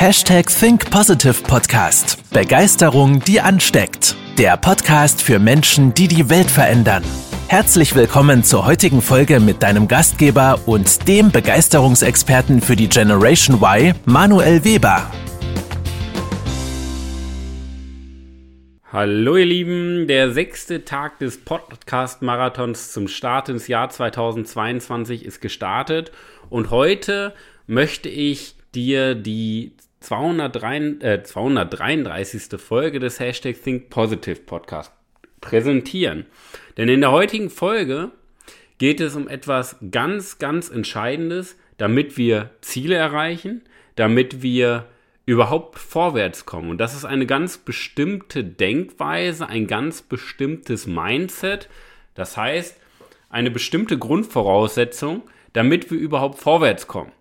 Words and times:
Hashtag 0.00 0.46
Think 0.46 0.92
Positive 0.92 1.42
Podcast. 1.42 2.22
Begeisterung, 2.32 3.18
die 3.18 3.40
ansteckt. 3.40 4.14
Der 4.38 4.56
Podcast 4.56 5.20
für 5.20 5.40
Menschen, 5.40 5.92
die 5.92 6.06
die 6.06 6.30
Welt 6.30 6.48
verändern. 6.48 7.02
Herzlich 7.48 7.96
willkommen 7.96 8.44
zur 8.44 8.64
heutigen 8.64 9.02
Folge 9.02 9.40
mit 9.40 9.60
deinem 9.64 9.88
Gastgeber 9.88 10.60
und 10.66 11.08
dem 11.08 11.32
Begeisterungsexperten 11.32 12.60
für 12.60 12.76
die 12.76 12.88
Generation 12.88 13.56
Y, 13.60 13.92
Manuel 14.04 14.62
Weber. 14.62 15.10
Hallo 18.92 19.36
ihr 19.36 19.46
Lieben, 19.46 20.06
der 20.06 20.30
sechste 20.30 20.84
Tag 20.84 21.18
des 21.18 21.44
Podcast-Marathons 21.44 22.92
zum 22.92 23.08
Start 23.08 23.48
ins 23.48 23.66
Jahr 23.66 23.90
2022 23.90 25.24
ist 25.24 25.40
gestartet 25.40 26.12
und 26.50 26.70
heute 26.70 27.34
möchte 27.66 28.08
ich 28.08 28.54
dir 28.72 29.16
die 29.16 29.72
203, 30.00 30.76
äh, 31.00 31.22
233. 31.22 32.58
Folge 32.60 33.00
des 33.00 33.20
Hashtag 33.20 33.62
Think 33.62 33.90
Positive 33.90 34.40
Podcast 34.40 34.92
präsentieren. 35.40 36.26
Denn 36.76 36.88
in 36.88 37.00
der 37.00 37.12
heutigen 37.12 37.50
Folge 37.50 38.10
geht 38.78 39.00
es 39.00 39.16
um 39.16 39.28
etwas 39.28 39.76
ganz, 39.90 40.38
ganz 40.38 40.68
Entscheidendes, 40.70 41.56
damit 41.76 42.16
wir 42.16 42.50
Ziele 42.60 42.94
erreichen, 42.94 43.62
damit 43.96 44.42
wir 44.42 44.86
überhaupt 45.26 45.78
vorwärts 45.78 46.46
kommen. 46.46 46.70
Und 46.70 46.78
das 46.78 46.94
ist 46.94 47.04
eine 47.04 47.26
ganz 47.26 47.58
bestimmte 47.58 48.44
Denkweise, 48.44 49.48
ein 49.48 49.66
ganz 49.66 50.02
bestimmtes 50.02 50.86
Mindset. 50.86 51.68
Das 52.14 52.36
heißt, 52.36 52.80
eine 53.28 53.50
bestimmte 53.50 53.98
Grundvoraussetzung, 53.98 55.22
damit 55.52 55.90
wir 55.90 55.98
überhaupt 55.98 56.38
vorwärts 56.38 56.86
kommen. 56.86 57.12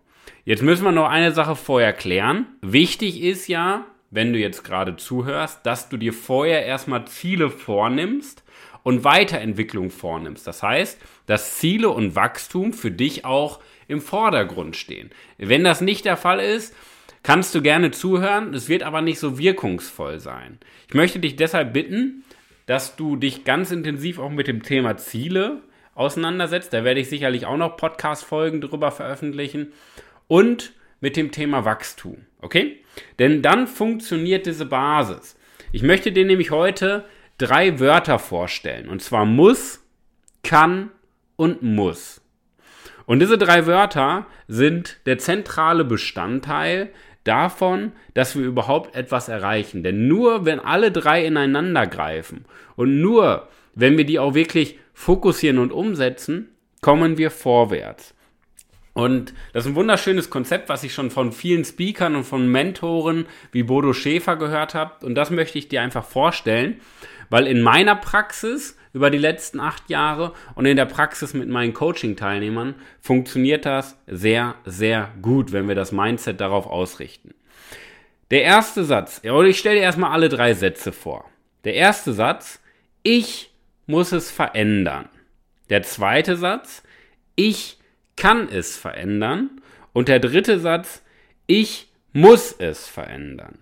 Jetzt 0.47 0.63
müssen 0.63 0.85
wir 0.85 0.93
noch 0.93 1.09
eine 1.09 1.33
Sache 1.33 1.57
vorher 1.57 1.91
klären. 1.91 2.45
Wichtig 2.61 3.21
ist 3.21 3.49
ja, 3.49 3.85
wenn 4.11 4.31
du 4.31 4.39
jetzt 4.39 4.63
gerade 4.63 4.95
zuhörst, 4.95 5.65
dass 5.65 5.89
du 5.89 5.97
dir 5.97 6.13
vorher 6.13 6.65
erstmal 6.65 7.03
Ziele 7.05 7.49
vornimmst 7.49 8.45
und 8.81 9.03
Weiterentwicklung 9.03 9.89
vornimmst. 9.89 10.47
Das 10.47 10.63
heißt, 10.63 11.01
dass 11.25 11.57
Ziele 11.57 11.89
und 11.89 12.15
Wachstum 12.15 12.71
für 12.71 12.91
dich 12.91 13.25
auch 13.25 13.59
im 13.89 13.99
Vordergrund 13.99 14.77
stehen. 14.77 15.09
Wenn 15.37 15.65
das 15.65 15.81
nicht 15.81 16.05
der 16.05 16.15
Fall 16.15 16.39
ist, 16.39 16.73
kannst 17.23 17.53
du 17.53 17.61
gerne 17.61 17.91
zuhören, 17.91 18.53
es 18.53 18.69
wird 18.69 18.83
aber 18.83 19.01
nicht 19.01 19.19
so 19.19 19.37
wirkungsvoll 19.37 20.21
sein. 20.21 20.59
Ich 20.87 20.93
möchte 20.93 21.19
dich 21.19 21.35
deshalb 21.35 21.73
bitten, 21.73 22.23
dass 22.67 22.95
du 22.95 23.17
dich 23.17 23.43
ganz 23.43 23.71
intensiv 23.71 24.17
auch 24.17 24.29
mit 24.29 24.47
dem 24.47 24.63
Thema 24.63 24.95
Ziele 24.95 25.61
auseinandersetzt. 25.93 26.71
Da 26.71 26.85
werde 26.85 27.01
ich 27.01 27.09
sicherlich 27.09 27.45
auch 27.45 27.57
noch 27.57 27.75
Podcast-Folgen 27.75 28.61
drüber 28.61 28.91
veröffentlichen. 28.91 29.73
Und 30.27 30.73
mit 30.99 31.15
dem 31.15 31.31
Thema 31.31 31.65
Wachstum. 31.65 32.25
Okay? 32.41 32.83
Denn 33.19 33.41
dann 33.41 33.67
funktioniert 33.67 34.45
diese 34.45 34.65
Basis. 34.65 35.37
Ich 35.71 35.83
möchte 35.83 36.11
dir 36.11 36.25
nämlich 36.25 36.51
heute 36.51 37.05
drei 37.37 37.79
Wörter 37.79 38.19
vorstellen. 38.19 38.89
Und 38.89 39.01
zwar 39.01 39.25
muss, 39.25 39.83
kann 40.43 40.91
und 41.35 41.61
muss. 41.61 42.21
Und 43.05 43.19
diese 43.19 43.37
drei 43.37 43.65
Wörter 43.65 44.25
sind 44.47 44.97
der 45.05 45.17
zentrale 45.17 45.85
Bestandteil 45.85 46.89
davon, 47.23 47.91
dass 48.13 48.35
wir 48.35 48.45
überhaupt 48.45 48.95
etwas 48.95 49.29
erreichen. 49.29 49.83
Denn 49.83 50.07
nur 50.07 50.45
wenn 50.45 50.59
alle 50.59 50.91
drei 50.91 51.25
ineinander 51.25 51.87
greifen 51.87 52.45
und 52.75 53.01
nur 53.01 53.47
wenn 53.75 53.97
wir 53.97 54.05
die 54.05 54.19
auch 54.19 54.33
wirklich 54.33 54.79
fokussieren 54.93 55.59
und 55.59 55.71
umsetzen, 55.71 56.49
kommen 56.81 57.17
wir 57.17 57.29
vorwärts. 57.29 58.15
Und 58.97 59.35
das 59.53 59.65
ist 59.65 59.73
ein 59.73 59.75
wunderschönes 59.75 60.31
Konzept, 60.31 60.69
was 60.69 60.83
ich 60.83 60.91
schon 60.91 61.11
von 61.11 61.31
vielen 61.31 61.63
Speakern 61.63 62.15
und 62.15 62.23
von 62.23 62.51
Mentoren 62.51 63.27
wie 63.51 63.61
Bodo 63.61 63.93
Schäfer 63.93 64.37
gehört 64.37 64.73
habe. 64.73 65.05
Und 65.05 65.13
das 65.13 65.29
möchte 65.29 65.59
ich 65.59 65.69
dir 65.69 65.83
einfach 65.83 66.03
vorstellen, 66.03 66.81
weil 67.29 67.45
in 67.45 67.61
meiner 67.61 67.95
Praxis 67.95 68.75
über 68.93 69.11
die 69.11 69.19
letzten 69.19 69.59
acht 69.59 69.87
Jahre 69.91 70.33
und 70.55 70.65
in 70.65 70.77
der 70.77 70.85
Praxis 70.85 71.35
mit 71.35 71.47
meinen 71.47 71.75
Coaching-Teilnehmern 71.75 72.73
funktioniert 72.99 73.67
das 73.67 73.99
sehr, 74.07 74.55
sehr 74.65 75.11
gut, 75.21 75.51
wenn 75.51 75.67
wir 75.67 75.75
das 75.75 75.91
Mindset 75.91 76.41
darauf 76.41 76.65
ausrichten. 76.65 77.35
Der 78.31 78.41
erste 78.41 78.83
Satz, 78.83 79.21
oder 79.23 79.45
ich 79.47 79.59
stelle 79.59 79.75
dir 79.75 79.83
erstmal 79.83 80.11
alle 80.11 80.29
drei 80.29 80.55
Sätze 80.55 80.91
vor. 80.91 81.29
Der 81.65 81.75
erste 81.75 82.13
Satz, 82.13 82.59
ich 83.03 83.51
muss 83.85 84.11
es 84.11 84.31
verändern. 84.31 85.07
Der 85.69 85.83
zweite 85.83 86.35
Satz, 86.35 86.81
ich 87.35 87.77
kann 88.17 88.49
es 88.49 88.75
verändern. 88.75 89.61
Und 89.93 90.09
der 90.09 90.19
dritte 90.19 90.59
Satz, 90.59 91.03
ich 91.45 91.87
muss 92.11 92.51
es 92.51 92.87
verändern. 92.87 93.59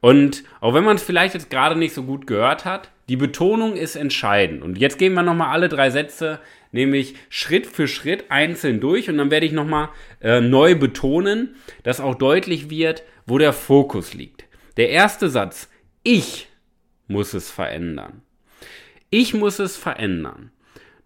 Und 0.00 0.44
auch 0.60 0.74
wenn 0.74 0.84
man 0.84 0.96
es 0.96 1.02
vielleicht 1.02 1.34
jetzt 1.34 1.50
gerade 1.50 1.76
nicht 1.76 1.94
so 1.94 2.02
gut 2.02 2.26
gehört 2.26 2.64
hat, 2.64 2.90
die 3.08 3.16
Betonung 3.16 3.74
ist 3.74 3.96
entscheidend. 3.96 4.62
Und 4.62 4.78
jetzt 4.78 4.98
gehen 4.98 5.14
wir 5.14 5.22
nochmal 5.22 5.52
alle 5.52 5.68
drei 5.68 5.90
Sätze, 5.90 6.40
nämlich 6.72 7.14
Schritt 7.28 7.66
für 7.66 7.88
Schritt 7.88 8.30
einzeln 8.30 8.80
durch. 8.80 9.08
Und 9.08 9.18
dann 9.18 9.30
werde 9.30 9.46
ich 9.46 9.52
nochmal 9.52 9.88
äh, 10.20 10.40
neu 10.40 10.74
betonen, 10.74 11.56
dass 11.82 12.00
auch 12.00 12.14
deutlich 12.14 12.68
wird, 12.68 13.02
wo 13.26 13.38
der 13.38 13.52
Fokus 13.52 14.14
liegt. 14.14 14.44
Der 14.76 14.90
erste 14.90 15.28
Satz, 15.28 15.70
ich 16.02 16.48
muss 17.08 17.34
es 17.34 17.50
verändern. 17.50 18.22
Ich 19.10 19.34
muss 19.34 19.58
es 19.58 19.76
verändern. 19.76 20.50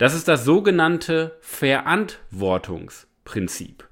Das 0.00 0.14
ist 0.14 0.26
das 0.28 0.44
sogenannte 0.46 1.36
Verantwortungsprinzip. 1.42 3.86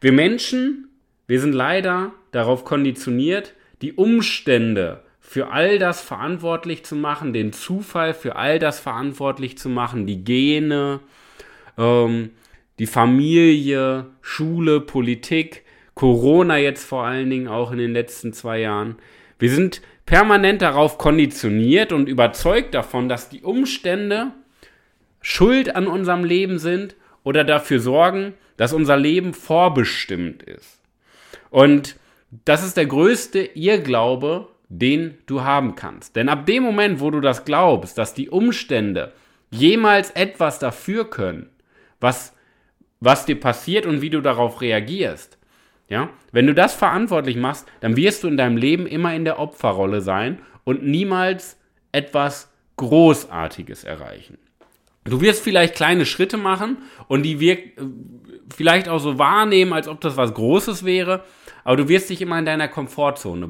Wir 0.00 0.12
Menschen, 0.12 0.88
wir 1.26 1.38
sind 1.38 1.52
leider 1.52 2.12
darauf 2.32 2.64
konditioniert, 2.64 3.52
die 3.82 3.92
Umstände 3.92 5.04
für 5.20 5.50
all 5.50 5.78
das 5.78 6.00
verantwortlich 6.00 6.86
zu 6.86 6.96
machen, 6.96 7.34
den 7.34 7.52
Zufall 7.52 8.14
für 8.14 8.36
all 8.36 8.58
das 8.58 8.80
verantwortlich 8.80 9.58
zu 9.58 9.68
machen, 9.68 10.06
die 10.06 10.24
Gene, 10.24 11.00
ähm, 11.76 12.30
die 12.78 12.86
Familie, 12.86 14.06
Schule, 14.22 14.80
Politik, 14.80 15.66
Corona 15.92 16.56
jetzt 16.56 16.86
vor 16.86 17.04
allen 17.04 17.28
Dingen 17.28 17.48
auch 17.48 17.70
in 17.70 17.76
den 17.76 17.92
letzten 17.92 18.32
zwei 18.32 18.60
Jahren. 18.60 18.96
Wir 19.38 19.50
sind 19.50 19.82
permanent 20.06 20.62
darauf 20.62 20.96
konditioniert 20.96 21.92
und 21.92 22.08
überzeugt 22.08 22.72
davon, 22.72 23.10
dass 23.10 23.28
die 23.28 23.42
Umstände 23.42 24.32
schuld 25.20 25.74
an 25.74 25.86
unserem 25.86 26.24
Leben 26.24 26.58
sind 26.58 26.96
oder 27.22 27.44
dafür 27.44 27.80
sorgen, 27.80 28.34
dass 28.56 28.72
unser 28.72 28.96
Leben 28.96 29.34
vorbestimmt 29.34 30.42
ist. 30.42 30.80
Und 31.50 31.96
das 32.44 32.64
ist 32.64 32.76
der 32.76 32.86
größte 32.86 33.40
Irrglaube, 33.54 34.48
den 34.68 35.18
du 35.26 35.42
haben 35.42 35.74
kannst. 35.74 36.14
Denn 36.16 36.28
ab 36.28 36.46
dem 36.46 36.62
Moment, 36.62 37.00
wo 37.00 37.10
du 37.10 37.20
das 37.20 37.44
glaubst, 37.44 37.98
dass 37.98 38.14
die 38.14 38.30
Umstände 38.30 39.12
jemals 39.50 40.12
etwas 40.12 40.58
dafür 40.58 41.10
können, 41.10 41.50
was, 42.00 42.34
was 43.00 43.26
dir 43.26 43.38
passiert 43.38 43.84
und 43.84 44.00
wie 44.00 44.10
du 44.10 44.20
darauf 44.20 44.60
reagierst, 44.60 45.38
ja, 45.88 46.08
wenn 46.30 46.46
du 46.46 46.54
das 46.54 46.72
verantwortlich 46.72 47.36
machst, 47.36 47.66
dann 47.80 47.96
wirst 47.96 48.22
du 48.22 48.28
in 48.28 48.36
deinem 48.36 48.56
Leben 48.56 48.86
immer 48.86 49.12
in 49.12 49.24
der 49.24 49.40
Opferrolle 49.40 50.00
sein 50.00 50.38
und 50.62 50.84
niemals 50.84 51.58
etwas 51.90 52.52
Großartiges 52.76 53.82
erreichen. 53.82 54.38
Du 55.04 55.20
wirst 55.20 55.42
vielleicht 55.42 55.74
kleine 55.74 56.04
Schritte 56.04 56.36
machen 56.36 56.78
und 57.08 57.22
die 57.22 57.40
wirkt 57.40 57.80
vielleicht 58.54 58.88
auch 58.88 58.98
so 58.98 59.18
wahrnehmen, 59.18 59.72
als 59.72 59.88
ob 59.88 60.00
das 60.00 60.16
was 60.16 60.34
Großes 60.34 60.84
wäre, 60.84 61.24
aber 61.64 61.76
du 61.76 61.88
wirst 61.88 62.10
dich 62.10 62.20
immer 62.20 62.38
in 62.38 62.44
deiner 62.44 62.68
Komfortzone, 62.68 63.48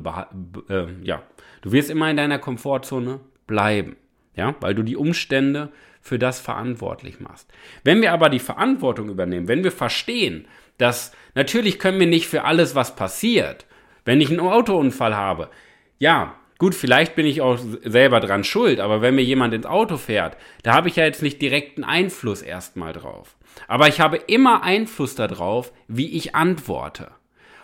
äh, 0.69 0.87
ja, 1.03 1.22
du 1.62 1.72
wirst 1.72 1.91
immer 1.91 2.11
in 2.11 2.16
deiner 2.16 2.38
Komfortzone 2.38 3.21
bleiben, 3.47 3.97
ja, 4.34 4.55
weil 4.61 4.75
du 4.75 4.83
die 4.83 4.97
Umstände 4.97 5.71
für 6.00 6.19
das 6.19 6.41
verantwortlich 6.41 7.21
machst. 7.21 7.50
Wenn 7.84 8.00
wir 8.00 8.12
aber 8.12 8.28
die 8.28 8.38
Verantwortung 8.38 9.09
übernehmen, 9.09 9.49
wenn 9.49 9.65
wir 9.65 9.72
verstehen, 9.72 10.47
dass 10.78 11.12
natürlich 11.34 11.78
können 11.78 12.00
wir 12.00 12.06
nicht 12.06 12.27
für 12.27 12.44
alles, 12.44 12.75
was 12.75 12.97
passiert, 12.97 13.67
wenn 14.05 14.20
ich 14.20 14.31
einen 14.31 14.41
Autounfall 14.41 15.17
habe, 15.17 15.50
ja, 15.99 16.37
Gut, 16.61 16.75
vielleicht 16.75 17.17
bin 17.17 17.25
ich 17.25 17.41
auch 17.41 17.59
selber 17.87 18.21
dran 18.21 18.45
schuld, 18.45 18.81
aber 18.81 19.01
wenn 19.01 19.15
mir 19.15 19.25
jemand 19.25 19.55
ins 19.55 19.65
Auto 19.65 19.97
fährt, 19.97 20.37
da 20.62 20.75
habe 20.75 20.89
ich 20.89 20.97
ja 20.97 21.07
jetzt 21.07 21.23
nicht 21.23 21.41
direkten 21.41 21.85
Einfluss 21.85 22.43
erstmal 22.43 22.93
drauf. 22.93 23.35
Aber 23.67 23.89
ich 23.89 23.99
habe 23.99 24.19
immer 24.19 24.62
Einfluss 24.62 25.15
darauf, 25.15 25.73
wie 25.89 26.15
ich 26.15 26.35
antworte. 26.35 27.12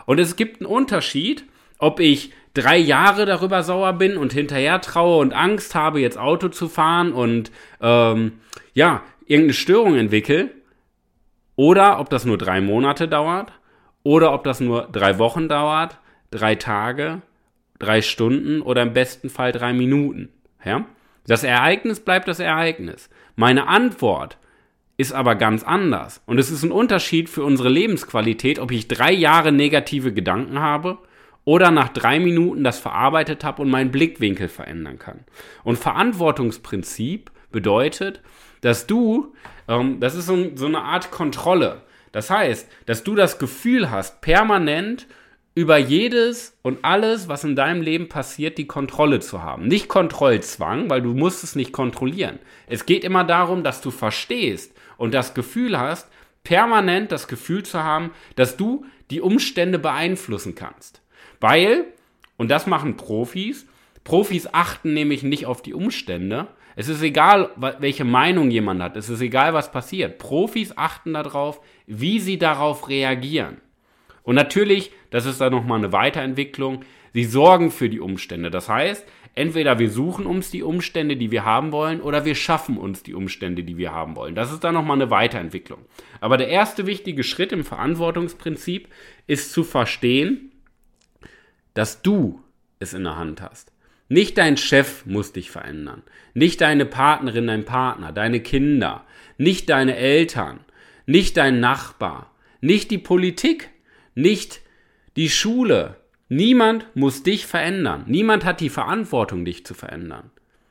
Und 0.07 0.19
es 0.19 0.35
gibt 0.35 0.63
einen 0.63 0.71
Unterschied, 0.71 1.45
ob 1.77 2.01
ich 2.01 2.33
drei 2.55 2.79
Jahre 2.79 3.27
darüber 3.27 3.63
sauer 3.63 3.93
bin 3.93 4.17
und 4.17 4.33
hinterher 4.33 4.81
traue 4.81 5.19
und 5.19 5.35
Angst 5.35 5.75
habe, 5.75 6.01
jetzt 6.01 6.17
Auto 6.17 6.49
zu 6.49 6.67
fahren 6.67 7.13
und 7.13 7.53
ähm, 7.83 8.41
ja, 8.73 9.03
irgendeine 9.27 9.53
Störung 9.53 9.97
entwickle, 9.97 10.49
oder 11.55 12.01
ob 12.01 12.09
das 12.09 12.25
nur 12.25 12.39
drei 12.39 12.63
Monate 12.63 13.09
dauert, 13.09 13.53
oder 14.05 14.33
ob 14.33 14.43
das 14.45 14.61
nur 14.61 14.89
drei 14.91 15.19
Wochen 15.19 15.51
dauert, 15.51 15.99
drei 16.31 16.55
Tage, 16.55 17.21
drei 17.78 18.02
Stunden 18.02 18.61
oder 18.61 18.82
im 18.82 18.93
besten 18.93 19.31
Fall 19.31 19.52
drei 19.52 19.73
Minuten. 19.73 20.31
Ja? 20.64 20.87
Das 21.26 21.44
Ereignis 21.44 22.00
bleibt 22.00 22.28
das 22.28 22.40
Ereignis. 22.40 23.11
Meine 23.34 23.67
Antwort 23.67 24.38
ist 24.96 25.12
aber 25.12 25.34
ganz 25.34 25.62
anders. 25.62 26.23
Und 26.26 26.38
es 26.38 26.50
ist 26.50 26.62
ein 26.62 26.73
Unterschied 26.73 27.28
für 27.28 27.44
unsere 27.44 27.69
Lebensqualität, 27.69 28.58
ob 28.58 28.70
ich 28.70 28.88
drei 28.88 29.12
Jahre 29.12 29.52
negative 29.52 30.12
Gedanken 30.12 30.58
habe 30.61 30.99
oder 31.44 31.70
nach 31.70 31.88
drei 31.88 32.19
Minuten 32.19 32.64
das 32.64 32.78
verarbeitet 32.78 33.44
habe 33.44 33.62
und 33.62 33.70
meinen 33.70 33.90
Blickwinkel 33.90 34.49
verändern 34.49 34.99
kann. 34.99 35.20
Und 35.64 35.78
Verantwortungsprinzip 35.78 37.31
bedeutet, 37.52 38.20
dass 38.62 38.87
du, 38.87 39.34
ähm, 39.69 40.00
das 40.00 40.14
ist 40.14 40.26
so, 40.26 40.50
so 40.55 40.67
eine 40.67 40.82
Art 40.82 41.11
Kontrolle. 41.11 41.82
Das 42.12 42.31
heißt, 42.31 42.69
dass 42.87 43.05
du 43.05 43.14
das 43.14 43.38
Gefühl 43.38 43.90
hast, 43.90 44.23
permanent 44.23 45.06
über 45.56 45.79
jedes 45.79 46.55
und 46.61 46.85
alles, 46.85 47.29
was 47.29 47.43
in 47.43 47.56
deinem 47.56 47.81
Leben 47.81 48.11
passiert, 48.11 48.58
die 48.58 48.67
Kontrolle 48.67 49.20
zu 49.20 49.43
haben. 49.43 49.67
Nicht 49.67 49.88
Kontrollzwang, 49.88 50.91
weil 50.91 51.00
du 51.00 51.14
musst 51.14 51.43
es 51.43 51.56
nicht 51.56 51.73
kontrollieren. 51.73 52.38
Es 52.67 52.85
geht 52.85 53.05
immer 53.05 53.25
darum, 53.25 53.64
dass 53.64 53.81
du 53.81 53.91
verstehst 53.91 54.76
und 54.99 55.14
das 55.14 55.32
Gefühl 55.32 55.79
hast, 55.79 56.08
permanent 56.44 57.11
das 57.11 57.26
Gefühl 57.26 57.62
zu 57.62 57.82
haben, 57.82 58.11
dass 58.37 58.58
du 58.58 58.85
die 59.11 59.23
Umstände 59.23 59.79
beeinflussen 59.79 60.55
kannst. 60.55 61.00
Weil, 61.41 61.87
und 62.37 62.50
das 62.50 62.67
machen 62.67 62.99
Profis, 62.99 63.67
Profis 64.05 64.49
achten 64.52 64.93
nämlich 64.93 65.23
nicht 65.23 65.47
auf 65.47 65.62
die 65.62 65.73
Umstände. 65.73 66.49
Es 66.76 66.88
ist 66.88 67.00
egal, 67.00 67.49
welche 67.56 68.05
Meinung 68.05 68.50
jemand 68.50 68.82
hat. 68.82 68.94
Es 68.94 69.09
ist 69.09 69.23
egal, 69.23 69.55
was 69.55 69.73
passiert. 69.73 70.19
Profis 70.19 70.76
achten 70.76 71.14
darauf, 71.14 71.62
wie 71.87 72.20
sie 72.20 72.38
darauf 72.38 72.91
reagieren. 72.91 73.56
Und 74.26 74.34
natürlich, 74.34 74.90
das 75.11 75.25
ist 75.25 75.40
dann 75.40 75.52
nochmal 75.52 75.78
eine 75.78 75.93
Weiterentwicklung, 75.93 76.84
sie 77.14 77.25
sorgen 77.25 77.70
für 77.70 77.88
die 77.88 78.00
Umstände. 78.00 78.50
Das 78.50 78.69
heißt, 78.69 79.06
entweder 79.37 79.78
wir 79.78 79.88
suchen 79.88 80.26
uns 80.26 80.50
die 80.50 80.64
Umstände, 80.64 81.17
die 81.17 81.31
wir 81.31 81.44
haben 81.44 81.70
wollen, 81.70 82.00
oder 82.00 82.25
wir 82.25 82.34
schaffen 82.34 82.76
uns 82.76 83.05
die 83.05 83.14
Umstände, 83.14 83.62
die 83.62 83.78
wir 83.78 83.93
haben 83.93 84.17
wollen. 84.17 84.34
Das 84.34 84.52
ist 84.52 84.64
dann 84.64 84.75
nochmal 84.75 85.00
eine 85.00 85.12
Weiterentwicklung. 85.12 85.78
Aber 86.20 86.37
der 86.38 86.49
erste 86.49 86.87
wichtige 86.87 87.23
Schritt 87.23 87.52
im 87.52 87.64
Verantwortungsprinzip 87.64 88.88
ist 89.28 89.52
zu 89.52 89.62
verstehen, 89.62 90.50
dass 91.75 92.02
du 92.02 92.43
es 92.81 92.94
in 92.94 93.05
der 93.05 93.17
Hand 93.17 93.40
hast. 93.40 93.70
Nicht 94.08 94.38
dein 94.38 94.56
Chef 94.56 95.06
muss 95.06 95.32
dich 95.32 95.52
verändern. 95.52 96.02
Nicht 96.34 96.61
deine 96.62 96.84
Partnerin, 96.84 97.46
dein 97.46 97.64
Partner, 97.64 98.11
deine 98.11 98.40
Kinder. 98.40 99.05
Nicht 99.38 99.70
deine 99.70 99.94
Eltern. 99.94 100.61
Nicht 101.06 101.37
dein 101.37 101.61
Nachbar. 101.61 102.32
Nicht 102.61 102.90
die 102.90 102.99
Politik 102.99 103.70
nicht 104.17 104.61
die 105.15 105.31
Schule. 105.31 105.97
Niemand 106.29 106.87
muss 106.97 107.23
dich 107.23 107.47
verändern. 107.47 108.05
Niemand 108.09 108.45
hat 108.45 108.61
die 108.61 108.71
Verantwortung, 108.71 109.45
dich 109.45 109.65
zu 109.65 109.75
verändern. 109.75 110.31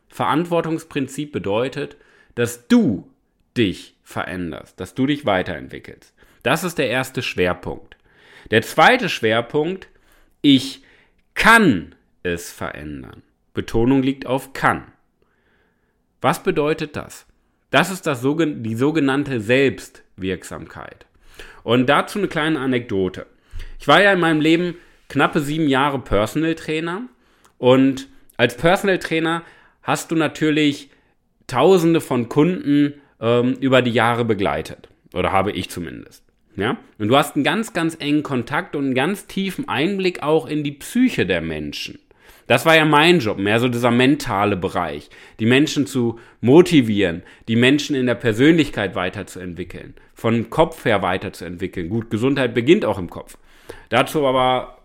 Verantwortungsprinzip 0.09 1.31
bedeutet, 1.31 1.95
dass 2.35 2.67
du 2.67 3.09
dich 3.55 3.95
veränderst, 4.03 4.79
dass 4.79 4.93
du 4.93 5.05
dich 5.05 5.25
weiterentwickelst. 5.25 6.13
Das 6.43 6.63
ist 6.63 6.77
der 6.77 6.89
erste 6.89 7.21
Schwerpunkt. 7.21 7.95
Der 8.51 8.61
zweite 8.61 9.09
Schwerpunkt, 9.09 9.87
ich 10.41 10.83
kann 11.33 11.95
es 12.23 12.51
verändern. 12.51 13.23
Betonung 13.53 14.03
liegt 14.03 14.25
auf 14.25 14.53
kann. 14.53 14.91
Was 16.21 16.43
bedeutet 16.43 16.95
das? 16.95 17.25
Das 17.71 17.91
ist 17.91 18.05
das, 18.07 18.21
die 18.21 18.75
sogenannte 18.75 19.39
Selbstwirksamkeit. 19.39 21.05
Und 21.63 21.87
dazu 21.87 22.19
eine 22.19 22.27
kleine 22.27 22.59
Anekdote. 22.59 23.25
Ich 23.85 23.87
war 23.87 24.01
ja 24.01 24.13
in 24.13 24.19
meinem 24.19 24.41
Leben 24.41 24.77
knappe 25.09 25.41
sieben 25.41 25.67
Jahre 25.67 25.99
Personal 25.99 26.55
Trainer 26.55 27.03
und 27.59 28.07
als 28.35 28.57
Personal 28.57 28.97
Trainer 28.97 29.43
hast 29.83 30.09
du 30.09 30.15
natürlich 30.15 30.89
Tausende 31.45 32.01
von 32.01 32.27
Kunden 32.27 32.95
ähm, 33.21 33.53
über 33.59 33.83
die 33.83 33.91
Jahre 33.91 34.25
begleitet 34.25 34.89
oder 35.13 35.31
habe 35.31 35.51
ich 35.51 35.69
zumindest. 35.69 36.23
Ja? 36.55 36.77
Und 36.97 37.09
du 37.09 37.15
hast 37.15 37.35
einen 37.35 37.43
ganz, 37.43 37.73
ganz 37.73 37.95
engen 37.99 38.23
Kontakt 38.23 38.75
und 38.75 38.85
einen 38.85 38.95
ganz 38.95 39.27
tiefen 39.27 39.69
Einblick 39.69 40.23
auch 40.23 40.47
in 40.47 40.63
die 40.63 40.71
Psyche 40.71 41.27
der 41.27 41.41
Menschen. 41.41 41.99
Das 42.47 42.65
war 42.65 42.75
ja 42.75 42.85
mein 42.85 43.19
Job, 43.19 43.37
mehr 43.37 43.59
so 43.59 43.67
dieser 43.67 43.91
mentale 43.91 44.57
Bereich. 44.57 45.11
Die 45.39 45.45
Menschen 45.45 45.85
zu 45.85 46.17
motivieren, 46.41 47.21
die 47.47 47.55
Menschen 47.55 47.95
in 47.95 48.07
der 48.07 48.15
Persönlichkeit 48.15 48.95
weiterzuentwickeln, 48.95 49.93
von 50.15 50.49
Kopf 50.49 50.85
her 50.85 51.03
weiterzuentwickeln. 51.03 51.87
Gut, 51.89 52.09
Gesundheit 52.09 52.55
beginnt 52.55 52.83
auch 52.83 52.97
im 52.97 53.11
Kopf. 53.11 53.37
Dazu 53.89 54.25
aber 54.25 54.77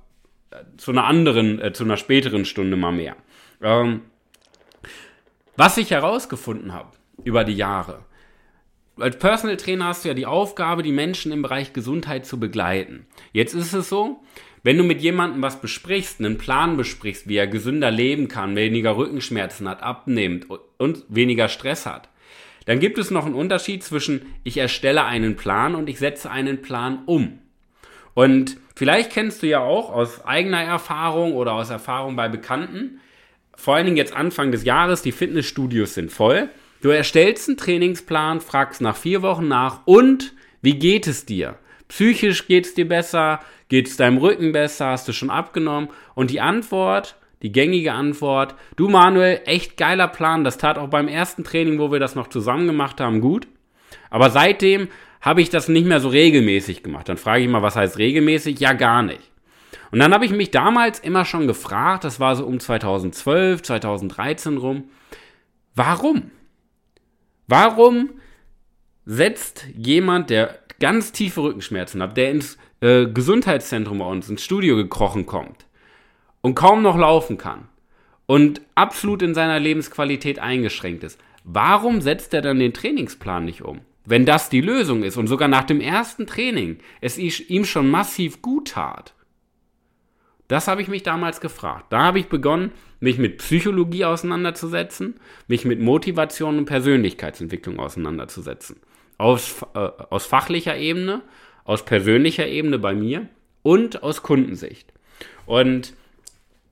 zu 0.77 0.91
einer 0.91 1.05
anderen, 1.05 1.61
äh, 1.61 1.73
zu 1.73 1.85
einer 1.85 1.97
späteren 1.97 2.45
Stunde 2.45 2.77
mal 2.77 2.93
mehr. 2.93 3.17
Ähm, 3.63 4.03
was 5.57 5.77
ich 5.77 5.91
herausgefunden 5.91 6.73
habe 6.73 6.91
über 7.25 7.45
die 7.45 7.55
Jahre, 7.55 8.05
als 8.99 9.19
Personal 9.19 9.57
Trainer 9.57 9.87
hast 9.87 10.05
du 10.05 10.09
ja 10.09 10.15
die 10.15 10.27
Aufgabe, 10.27 10.83
die 10.83 10.93
Menschen 10.93 11.33
im 11.33 11.43
Bereich 11.43 11.73
Gesundheit 11.73 12.27
zu 12.27 12.39
begleiten. 12.39 13.07
Jetzt 13.33 13.55
ist 13.55 13.73
es 13.73 13.89
so, 13.89 14.23
wenn 14.63 14.77
du 14.77 14.85
mit 14.85 15.01
jemandem 15.01 15.41
was 15.41 15.61
besprichst, 15.61 16.21
einen 16.21 16.37
Plan 16.37 16.77
besprichst, 16.77 17.27
wie 17.27 17.37
er 17.37 17.47
gesünder 17.47 17.91
leben 17.91 18.29
kann, 18.29 18.57
weniger 18.57 18.97
Rückenschmerzen 18.97 19.69
hat, 19.69 19.83
abnimmt 19.83 20.47
und 20.77 21.05
weniger 21.09 21.49
Stress 21.49 21.87
hat, 21.87 22.11
dann 22.67 22.79
gibt 22.79 22.99
es 22.99 23.11
noch 23.11 23.25
einen 23.25 23.35
Unterschied 23.35 23.83
zwischen 23.83 24.27
ich 24.45 24.59
erstelle 24.59 25.05
einen 25.05 25.37
Plan 25.37 25.75
und 25.75 25.89
ich 25.89 25.99
setze 25.99 26.31
einen 26.31 26.61
Plan 26.61 27.03
um. 27.07 27.39
Und 28.13 28.59
vielleicht 28.81 29.13
kennst 29.13 29.43
du 29.43 29.47
ja 29.47 29.61
auch 29.61 29.93
aus 29.93 30.25
eigener 30.25 30.63
Erfahrung 30.63 31.35
oder 31.35 31.53
aus 31.53 31.69
Erfahrung 31.69 32.17
bei 32.17 32.31
Bekannten, 32.31 32.99
vor 33.55 33.75
allen 33.75 33.85
Dingen 33.85 33.99
jetzt 33.99 34.17
Anfang 34.17 34.53
des 34.53 34.65
Jahres, 34.65 35.03
die 35.03 35.13
Fitnessstudios 35.13 35.93
sind 35.93 36.11
voll. 36.11 36.49
Du 36.81 36.89
erstellst 36.89 37.47
einen 37.47 37.59
Trainingsplan, 37.59 38.41
fragst 38.41 38.81
nach 38.81 38.97
vier 38.97 39.21
Wochen 39.21 39.49
nach 39.49 39.81
und 39.85 40.33
wie 40.63 40.79
geht 40.79 41.07
es 41.07 41.27
dir? 41.27 41.57
Psychisch 41.89 42.47
geht 42.47 42.65
es 42.65 42.73
dir 42.73 42.89
besser? 42.89 43.41
Geht 43.69 43.87
es 43.87 43.99
deinem 43.99 44.17
Rücken 44.17 44.53
besser? 44.53 44.87
Hast 44.87 45.07
du 45.07 45.13
schon 45.13 45.29
abgenommen? 45.29 45.91
Und 46.15 46.31
die 46.31 46.41
Antwort, 46.41 47.17
die 47.43 47.53
gängige 47.53 47.93
Antwort, 47.93 48.55
du 48.77 48.89
Manuel, 48.89 49.43
echt 49.45 49.77
geiler 49.77 50.09
Plan. 50.09 50.43
Das 50.43 50.57
tat 50.57 50.79
auch 50.79 50.89
beim 50.89 51.07
ersten 51.07 51.45
Training, 51.45 51.79
wo 51.79 51.93
wir 51.93 52.01
das 52.01 52.15
noch 52.15 52.29
zusammen 52.29 52.67
gemacht 52.67 52.99
haben, 52.99 53.21
gut. 53.21 53.47
Aber 54.09 54.31
seitdem 54.31 54.89
habe 55.21 55.43
ich 55.43 55.51
das 55.51 55.69
nicht 55.69 55.87
mehr 55.87 56.01
so 56.01 56.09
regelmäßig 56.09 56.83
gemacht. 56.83 57.09
Dann 57.09 57.17
frage 57.17 57.43
ich 57.43 57.49
mal, 57.49 57.63
was 57.63 57.77
heißt 57.77 57.99
regelmäßig? 57.99 58.59
Ja, 58.61 58.73
gar 58.73 59.03
nicht. 59.03 59.31
Und 59.91 59.99
dann 59.99 60.15
habe 60.15 60.25
ich 60.25 60.31
mich 60.31 60.51
damals 60.51 60.99
immer 61.01 61.25
schon 61.25 61.47
gefragt, 61.47 62.05
das 62.05 62.21
war 62.21 62.37
so 62.37 62.47
um 62.47 62.61
2012, 62.61 63.63
2013 63.63 64.57
rum, 64.57 64.85
warum? 65.75 66.31
Warum 67.49 68.11
setzt 69.05 69.67
jemand, 69.77 70.31
der 70.31 70.59
ganz 70.79 71.13
tiefe 71.13 71.43
Rückenschmerzen 71.43 72.01
hat, 72.03 72.17
der 72.17 72.31
ins 72.31 72.57
äh, 72.81 73.07
Gesundheitszentrum 73.07 73.99
bei 73.99 74.05
uns, 74.07 74.29
ins 74.29 74.45
Studio 74.45 74.77
gekrochen 74.77 75.27
kommt 75.27 75.67
und 76.41 76.55
kaum 76.55 76.83
noch 76.83 76.97
laufen 76.97 77.37
kann 77.37 77.69
und 78.27 78.61
absolut 78.77 79.23
in 79.23 79.35
seiner 79.35 79.59
Lebensqualität 79.59 80.39
eingeschränkt 80.39 81.03
ist, 81.03 81.19
warum 81.45 82.01
setzt 82.01 82.33
er 82.33 82.43
dann 82.43 82.61
den 82.61 82.73
Trainingsplan 82.73 83.45
nicht 83.45 83.63
um? 83.63 83.81
Wenn 84.11 84.27
das 84.27 84.49
die 84.49 84.61
Lösung 84.61 85.05
ist 85.05 85.17
und 85.17 85.29
sogar 85.29 85.47
nach 85.47 85.65
dem 85.65 85.81
ersten 85.81 86.27
Training 86.27 86.79
es 87.01 87.17
ihm 87.17 87.65
schon 87.65 87.89
massiv 87.89 88.43
gut 88.43 88.73
tat. 88.73 89.15
Das 90.49 90.67
habe 90.67 90.83
ich 90.83 90.89
mich 90.89 91.05
damals 91.05 91.41
gefragt. 91.41 91.93
Da 91.93 92.03
habe 92.03 92.19
ich 92.19 92.27
begonnen, 92.27 92.73
mich 92.99 93.19
mit 93.19 93.39
Psychologie 93.39 94.05
auseinanderzusetzen, 94.05 95.21
mich 95.47 95.65
mit 95.65 95.79
Motivation 95.81 96.59
und 96.59 96.65
Persönlichkeitsentwicklung 96.65 97.79
auseinanderzusetzen. 97.79 98.81
Aus, 99.17 99.65
äh, 99.75 99.79
aus 99.79 100.27
fachlicher 100.27 100.77
Ebene, 100.77 101.23
aus 101.63 101.85
persönlicher 101.85 102.49
Ebene 102.49 102.81
bei 102.81 102.95
mir 102.95 103.29
und 103.63 104.03
aus 104.03 104.25
Kundensicht. 104.25 104.93
Und 105.47 105.95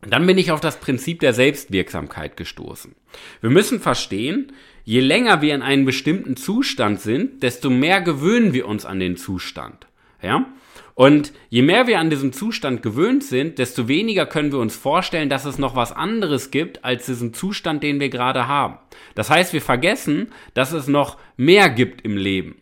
dann 0.00 0.26
bin 0.26 0.38
ich 0.38 0.50
auf 0.50 0.60
das 0.60 0.78
Prinzip 0.78 1.20
der 1.20 1.32
Selbstwirksamkeit 1.32 2.36
gestoßen. 2.36 2.94
Wir 3.40 3.50
müssen 3.50 3.80
verstehen, 3.80 4.52
je 4.84 5.00
länger 5.00 5.42
wir 5.42 5.54
in 5.54 5.62
einem 5.62 5.84
bestimmten 5.84 6.36
Zustand 6.36 7.00
sind, 7.00 7.42
desto 7.42 7.68
mehr 7.68 8.00
gewöhnen 8.00 8.52
wir 8.52 8.66
uns 8.66 8.84
an 8.84 9.00
den 9.00 9.16
Zustand. 9.16 9.86
Ja? 10.22 10.46
Und 10.94 11.32
je 11.48 11.62
mehr 11.62 11.86
wir 11.86 12.00
an 12.00 12.10
diesem 12.10 12.32
Zustand 12.32 12.82
gewöhnt 12.82 13.22
sind, 13.22 13.58
desto 13.58 13.86
weniger 13.86 14.26
können 14.26 14.50
wir 14.50 14.58
uns 14.58 14.74
vorstellen, 14.74 15.28
dass 15.28 15.44
es 15.44 15.58
noch 15.58 15.76
was 15.76 15.92
anderes 15.92 16.50
gibt 16.50 16.84
als 16.84 17.06
diesen 17.06 17.32
Zustand, 17.34 17.82
den 17.82 18.00
wir 18.00 18.08
gerade 18.08 18.48
haben. 18.48 18.78
Das 19.14 19.30
heißt, 19.30 19.52
wir 19.52 19.62
vergessen, 19.62 20.32
dass 20.54 20.72
es 20.72 20.88
noch 20.88 21.16
mehr 21.36 21.70
gibt 21.70 22.00
im 22.00 22.16
Leben. 22.16 22.56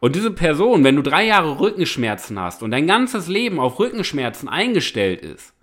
Und 0.00 0.14
diese 0.14 0.30
Person, 0.30 0.84
wenn 0.84 0.96
du 0.96 1.02
drei 1.02 1.26
Jahre 1.26 1.60
Rückenschmerzen 1.60 2.38
hast 2.38 2.62
und 2.62 2.70
dein 2.70 2.86
ganzes 2.86 3.28
Leben 3.28 3.58
auf 3.58 3.78
Rückenschmerzen 3.78 4.48
eingestellt 4.48 5.22
ist, 5.22 5.54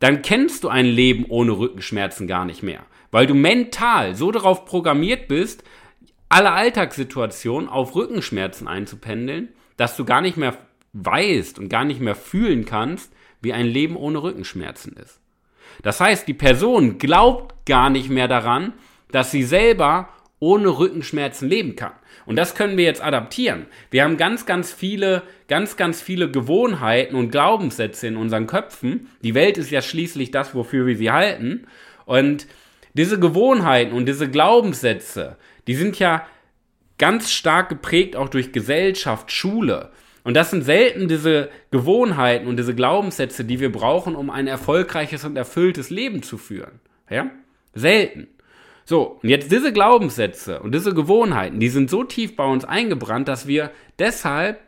dann 0.00 0.22
kennst 0.22 0.64
du 0.64 0.68
ein 0.68 0.86
Leben 0.86 1.24
ohne 1.28 1.52
Rückenschmerzen 1.52 2.26
gar 2.26 2.44
nicht 2.44 2.62
mehr, 2.62 2.84
weil 3.10 3.26
du 3.26 3.34
mental 3.34 4.14
so 4.14 4.30
darauf 4.30 4.64
programmiert 4.64 5.28
bist, 5.28 5.64
alle 6.28 6.52
Alltagssituationen 6.52 7.68
auf 7.68 7.94
Rückenschmerzen 7.94 8.68
einzupendeln, 8.68 9.48
dass 9.76 9.96
du 9.96 10.04
gar 10.04 10.20
nicht 10.20 10.36
mehr 10.36 10.56
weißt 10.92 11.58
und 11.58 11.68
gar 11.68 11.84
nicht 11.84 12.00
mehr 12.00 12.14
fühlen 12.14 12.64
kannst, 12.64 13.12
wie 13.40 13.52
ein 13.52 13.66
Leben 13.66 13.96
ohne 13.96 14.22
Rückenschmerzen 14.22 14.94
ist. 14.94 15.20
Das 15.82 16.00
heißt, 16.00 16.26
die 16.26 16.34
Person 16.34 16.98
glaubt 16.98 17.66
gar 17.66 17.88
nicht 17.90 18.10
mehr 18.10 18.28
daran, 18.28 18.72
dass 19.10 19.30
sie 19.30 19.44
selber 19.44 20.08
ohne 20.40 20.78
Rückenschmerzen 20.78 21.48
leben 21.48 21.76
kann. 21.76 21.92
Und 22.26 22.36
das 22.36 22.54
können 22.54 22.76
wir 22.76 22.84
jetzt 22.84 23.02
adaptieren. 23.02 23.66
Wir 23.90 24.04
haben 24.04 24.16
ganz, 24.16 24.46
ganz 24.46 24.72
viele, 24.72 25.22
ganz, 25.48 25.76
ganz 25.76 26.00
viele 26.00 26.30
Gewohnheiten 26.30 27.16
und 27.16 27.30
Glaubenssätze 27.30 28.06
in 28.06 28.16
unseren 28.16 28.46
Köpfen. 28.46 29.08
Die 29.22 29.34
Welt 29.34 29.58
ist 29.58 29.70
ja 29.70 29.82
schließlich 29.82 30.30
das, 30.30 30.54
wofür 30.54 30.86
wir 30.86 30.96
sie 30.96 31.10
halten. 31.10 31.66
Und 32.04 32.46
diese 32.94 33.18
Gewohnheiten 33.18 33.92
und 33.92 34.06
diese 34.06 34.28
Glaubenssätze, 34.28 35.36
die 35.66 35.74
sind 35.74 35.98
ja 35.98 36.26
ganz 36.98 37.30
stark 37.30 37.68
geprägt 37.68 38.16
auch 38.16 38.28
durch 38.28 38.52
Gesellschaft, 38.52 39.32
Schule. 39.32 39.90
Und 40.24 40.34
das 40.34 40.50
sind 40.50 40.62
selten 40.62 41.08
diese 41.08 41.48
Gewohnheiten 41.70 42.48
und 42.48 42.58
diese 42.58 42.74
Glaubenssätze, 42.74 43.44
die 43.44 43.60
wir 43.60 43.72
brauchen, 43.72 44.14
um 44.14 44.30
ein 44.30 44.46
erfolgreiches 44.46 45.24
und 45.24 45.36
erfülltes 45.36 45.90
Leben 45.90 46.22
zu 46.22 46.36
führen. 46.36 46.80
Ja? 47.08 47.30
Selten. 47.74 48.28
So, 48.88 49.18
und 49.22 49.28
jetzt 49.28 49.52
diese 49.52 49.70
Glaubenssätze 49.70 50.60
und 50.60 50.74
diese 50.74 50.94
Gewohnheiten, 50.94 51.60
die 51.60 51.68
sind 51.68 51.90
so 51.90 52.04
tief 52.04 52.36
bei 52.36 52.46
uns 52.46 52.64
eingebrannt, 52.64 53.28
dass 53.28 53.46
wir 53.46 53.70
deshalb 53.98 54.60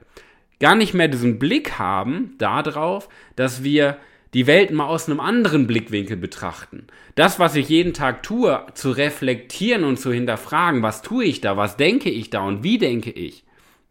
gar 0.60 0.74
nicht 0.74 0.92
mehr 0.92 1.08
diesen 1.08 1.38
Blick 1.38 1.78
haben 1.78 2.34
darauf, 2.36 3.08
dass 3.34 3.64
wir 3.64 3.96
die 4.34 4.46
Welt 4.46 4.72
mal 4.72 4.88
aus 4.88 5.08
einem 5.08 5.20
anderen 5.20 5.66
Blickwinkel 5.66 6.18
betrachten. 6.18 6.88
Das, 7.14 7.38
was 7.38 7.56
ich 7.56 7.70
jeden 7.70 7.94
Tag 7.94 8.22
tue, 8.22 8.62
zu 8.74 8.90
reflektieren 8.90 9.84
und 9.84 9.98
zu 9.98 10.12
hinterfragen, 10.12 10.82
was 10.82 11.00
tue 11.00 11.24
ich 11.24 11.40
da, 11.40 11.56
was 11.56 11.78
denke 11.78 12.10
ich 12.10 12.28
da 12.28 12.42
und 12.42 12.62
wie 12.62 12.76
denke 12.76 13.12
ich. 13.12 13.42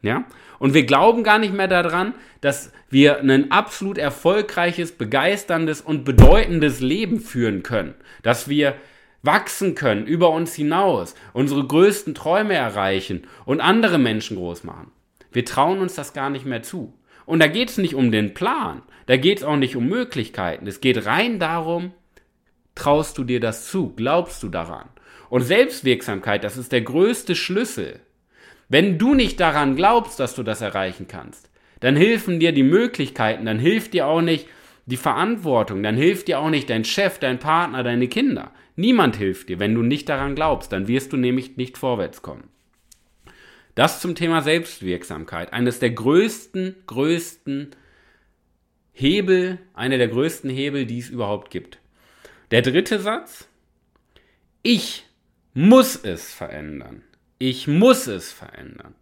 Ja? 0.03 0.25
Und 0.59 0.75
wir 0.75 0.86
glauben 0.86 1.24
gar 1.24 1.39
nicht 1.39 1.55
mehr 1.55 1.67
daran, 1.67 2.13
dass 2.39 2.71
wir 2.91 3.21
ein 3.21 3.50
absolut 3.50 3.98
erfolgreiches, 3.98 4.91
begeisterndes 4.91 5.81
und 5.81 6.05
bedeutendes 6.05 6.81
Leben 6.81 7.19
führen 7.19 7.63
können. 7.63 7.95
Dass 8.21 8.48
wir 8.48 8.75
wachsen 9.21 9.75
können 9.75 10.05
über 10.05 10.29
uns 10.29 10.55
hinaus, 10.55 11.15
unsere 11.33 11.65
größten 11.65 12.15
Träume 12.15 12.53
erreichen 12.53 13.27
und 13.45 13.61
andere 13.61 13.97
Menschen 13.97 14.38
groß 14.38 14.63
machen. 14.63 14.91
Wir 15.31 15.45
trauen 15.45 15.79
uns 15.79 15.95
das 15.95 16.13
gar 16.13 16.29
nicht 16.29 16.45
mehr 16.45 16.63
zu. 16.63 16.93
Und 17.25 17.39
da 17.39 17.47
geht 17.47 17.69
es 17.69 17.77
nicht 17.77 17.93
um 17.93 18.11
den 18.11 18.33
Plan, 18.33 18.81
da 19.05 19.17
geht 19.17 19.39
es 19.39 19.43
auch 19.43 19.55
nicht 19.55 19.75
um 19.75 19.88
Möglichkeiten. 19.88 20.65
Es 20.65 20.81
geht 20.81 21.05
rein 21.05 21.38
darum, 21.38 21.93
traust 22.73 23.17
du 23.17 23.23
dir 23.23 23.39
das 23.39 23.67
zu, 23.67 23.93
glaubst 23.95 24.41
du 24.41 24.49
daran. 24.49 24.89
Und 25.29 25.43
Selbstwirksamkeit, 25.43 26.43
das 26.43 26.57
ist 26.57 26.71
der 26.71 26.81
größte 26.81 27.35
Schlüssel. 27.35 27.99
Wenn 28.67 28.97
du 28.97 29.13
nicht 29.13 29.39
daran 29.39 29.75
glaubst, 29.75 30.19
dass 30.19 30.33
du 30.35 30.43
das 30.43 30.61
erreichen 30.61 31.07
kannst, 31.07 31.49
dann 31.79 31.95
helfen 31.95 32.39
dir 32.39 32.51
die 32.51 32.63
Möglichkeiten, 32.63 33.45
dann 33.45 33.59
hilft 33.59 33.93
dir 33.93 34.07
auch 34.07 34.21
nicht 34.21 34.47
die 34.85 34.97
Verantwortung, 34.97 35.83
dann 35.83 35.95
hilft 35.95 36.27
dir 36.27 36.39
auch 36.39 36.49
nicht 36.49 36.69
dein 36.69 36.83
Chef, 36.83 37.19
dein 37.19 37.39
Partner, 37.39 37.83
deine 37.83 38.07
Kinder. 38.07 38.51
Niemand 38.79 39.17
hilft 39.17 39.50
dir, 39.50 39.59
wenn 39.59 39.75
du 39.75 39.83
nicht 39.83 40.07
daran 40.07 40.36
glaubst, 40.36 40.71
dann 40.71 40.88
wirst 40.88 41.12
du 41.12 41.17
nämlich 41.17 41.57
nicht 41.57 41.77
vorwärts 41.77 42.21
kommen. 42.21 42.45
Das 43.75 44.00
zum 44.00 44.15
Thema 44.15 44.41
Selbstwirksamkeit. 44.41 45.51
Eines 45.51 45.79
der 45.79 45.89
größten, 45.89 46.75
größten 46.88 47.71
Hebel, 48.93 49.57
einer 49.74 49.98
der 49.98 50.07
größten 50.07 50.50
Hebel, 50.50 50.86
die 50.86 51.00
es 51.00 51.09
überhaupt 51.09 51.51
gibt. 51.51 51.79
Der 52.51 52.62
dritte 52.62 53.00
Satz. 53.00 53.50
Ich 54.63 55.05
muss 55.53 55.98
es 55.98 56.33
verändern. 56.33 57.03
Ich 57.38 57.67
muss 57.67 58.07
es 58.07 58.31
verändern. 58.31 58.95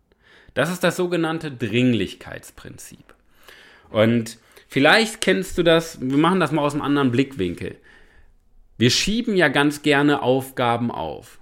Das 0.56 0.72
ist 0.72 0.84
das 0.84 0.96
sogenannte 0.96 1.52
Dringlichkeitsprinzip. 1.52 3.14
Und 3.92 4.40
vielleicht 4.68 5.22
kennst 5.22 5.56
du 5.60 5.62
das, 5.62 6.02
wir 6.02 6.18
machen 6.18 6.40
das 6.40 6.52
mal 6.52 6.64
aus 6.64 6.74
einem 6.74 6.82
anderen 6.82 7.12
Blickwinkel. 7.12 7.78
Wir 8.78 8.90
schieben 8.92 9.36
ja 9.36 9.48
ganz 9.48 9.82
gerne 9.82 10.22
Aufgaben 10.22 10.92
auf. 10.92 11.40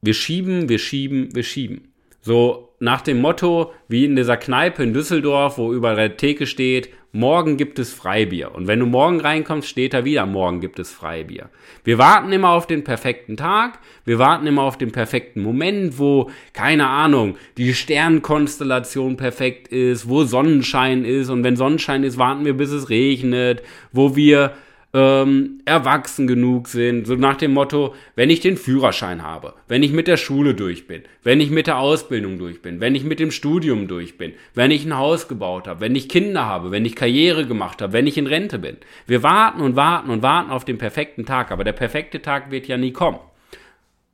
Wir 0.00 0.14
schieben, 0.14 0.68
wir 0.68 0.78
schieben, 0.78 1.34
wir 1.34 1.42
schieben. 1.42 1.88
So 2.20 2.70
nach 2.78 3.00
dem 3.00 3.20
Motto, 3.20 3.72
wie 3.88 4.04
in 4.04 4.16
dieser 4.16 4.36
Kneipe 4.36 4.82
in 4.82 4.92
Düsseldorf, 4.92 5.58
wo 5.58 5.72
über 5.72 5.94
der 5.94 6.16
Theke 6.16 6.46
steht, 6.46 6.88
morgen 7.12 7.56
gibt 7.56 7.78
es 7.78 7.92
Freibier. 7.92 8.54
Und 8.54 8.66
wenn 8.66 8.80
du 8.80 8.86
morgen 8.86 9.20
reinkommst, 9.20 9.68
steht 9.68 9.94
da 9.94 10.04
wieder, 10.04 10.26
morgen 10.26 10.60
gibt 10.60 10.78
es 10.78 10.92
Freibier. 10.92 11.48
Wir 11.84 11.98
warten 11.98 12.32
immer 12.32 12.50
auf 12.50 12.66
den 12.66 12.84
perfekten 12.84 13.36
Tag, 13.36 13.78
wir 14.04 14.18
warten 14.18 14.46
immer 14.46 14.62
auf 14.62 14.76
den 14.76 14.92
perfekten 14.92 15.42
Moment, 15.42 15.98
wo, 15.98 16.30
keine 16.52 16.88
Ahnung, 16.88 17.36
die 17.56 17.72
Sternkonstellation 17.72 19.16
perfekt 19.16 19.68
ist, 19.68 20.08
wo 20.08 20.24
Sonnenschein 20.24 21.04
ist. 21.04 21.30
Und 21.30 21.44
wenn 21.44 21.56
Sonnenschein 21.56 22.04
ist, 22.04 22.18
warten 22.18 22.44
wir, 22.44 22.54
bis 22.54 22.70
es 22.70 22.90
regnet, 22.90 23.62
wo 23.92 24.16
wir 24.16 24.52
ähm, 24.94 25.60
erwachsen 25.64 26.28
genug 26.28 26.68
sind, 26.68 27.06
so 27.06 27.16
nach 27.16 27.36
dem 27.36 27.52
Motto, 27.52 27.94
wenn 28.14 28.30
ich 28.30 28.38
den 28.38 28.56
Führerschein 28.56 29.24
habe, 29.24 29.54
wenn 29.66 29.82
ich 29.82 29.92
mit 29.92 30.06
der 30.06 30.16
Schule 30.16 30.54
durch 30.54 30.86
bin, 30.86 31.02
wenn 31.24 31.40
ich 31.40 31.50
mit 31.50 31.66
der 31.66 31.78
Ausbildung 31.78 32.38
durch 32.38 32.62
bin, 32.62 32.78
wenn 32.78 32.94
ich 32.94 33.02
mit 33.02 33.18
dem 33.18 33.32
Studium 33.32 33.88
durch 33.88 34.16
bin, 34.16 34.34
wenn 34.54 34.70
ich 34.70 34.84
ein 34.84 34.96
Haus 34.96 35.26
gebaut 35.26 35.66
habe, 35.66 35.80
wenn 35.80 35.96
ich 35.96 36.08
Kinder 36.08 36.46
habe, 36.46 36.70
wenn 36.70 36.84
ich 36.84 36.94
Karriere 36.94 37.44
gemacht 37.44 37.82
habe, 37.82 37.92
wenn 37.92 38.06
ich 38.06 38.16
in 38.16 38.28
Rente 38.28 38.60
bin. 38.60 38.76
Wir 39.06 39.24
warten 39.24 39.60
und 39.60 39.74
warten 39.74 40.10
und 40.10 40.22
warten 40.22 40.52
auf 40.52 40.64
den 40.64 40.78
perfekten 40.78 41.26
Tag, 41.26 41.50
aber 41.50 41.64
der 41.64 41.72
perfekte 41.72 42.22
Tag 42.22 42.52
wird 42.52 42.68
ja 42.68 42.76
nie 42.76 42.92
kommen. 42.92 43.18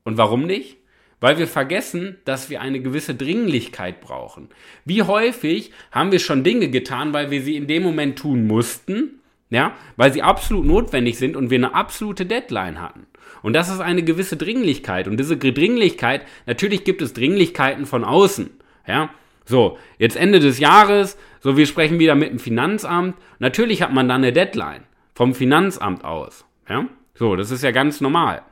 Und 0.05 0.17
warum 0.17 0.47
nicht? 0.47 0.79
Weil 1.21 1.37
wir 1.37 1.47
vergessen, 1.47 2.17
dass 2.25 2.49
wir 2.49 2.63
eine 2.63 2.81
gewisse 2.81 3.15
Dringlichkeit 3.15 4.01
brauchen. 4.01 4.49
Wie 4.87 5.03
häufig 5.03 5.73
haben 5.93 6.11
wir 6.11 6.19
schon 6.19 6.43
Dinge 6.43 6.71
getan, 6.71 7.13
weil 7.13 7.31
wir 7.31 7.43
sie 7.43 7.57
in 7.57 7.67
dem 7.67 7.83
Moment 7.83 8.19
tun 8.19 8.47
mussten, 8.47 9.20
ja, 9.51 9.75
weil 9.97 10.13
sie 10.13 10.23
absolut 10.23 10.65
notwendig 10.65 11.19
sind 11.19 11.37
und 11.37 11.51
wir 11.51 11.59
eine 11.59 11.75
absolute 11.75 12.25
Deadline 12.25 12.81
hatten. 12.81 13.07
Und 13.43 13.53
das 13.53 13.69
ist 13.69 13.81
eine 13.81 14.03
gewisse 14.03 14.37
Dringlichkeit. 14.37 15.09
Und 15.09 15.19
diese 15.19 15.37
Dringlichkeit, 15.37 16.27
natürlich 16.47 16.85
gibt 16.85 17.03
es 17.03 17.13
Dringlichkeiten 17.13 17.87
von 17.87 18.05
außen. 18.05 18.51
Ja, 18.87 19.11
so, 19.45 19.79
jetzt 19.99 20.17
Ende 20.17 20.39
des 20.39 20.59
Jahres, 20.59 21.19
so 21.41 21.57
wir 21.57 21.67
sprechen 21.67 21.99
wieder 21.99 22.15
mit 22.15 22.31
dem 22.31 22.39
Finanzamt. 22.39 23.17
Natürlich 23.41 23.83
hat 23.83 23.93
man 23.93 24.09
dann 24.09 24.23
eine 24.23 24.33
Deadline 24.33 24.85
vom 25.15 25.35
Finanzamt 25.35 26.05
aus. 26.05 26.45
Ja, 26.69 26.87
so, 27.15 27.35
das 27.35 27.51
ist 27.51 27.63
ja 27.63 27.73
ganz 27.73 28.01
normal. 28.01 28.43